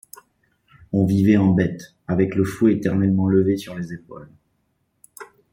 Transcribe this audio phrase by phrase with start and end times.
[0.93, 4.31] On vivait en bête, avec le fouet éternellement levé sur les épaules.